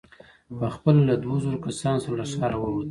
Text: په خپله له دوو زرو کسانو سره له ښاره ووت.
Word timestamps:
په 0.57 0.67
خپله 0.75 1.01
له 1.09 1.15
دوو 1.23 1.35
زرو 1.43 1.63
کسانو 1.65 2.01
سره 2.03 2.15
له 2.19 2.25
ښاره 2.33 2.57
ووت. 2.59 2.79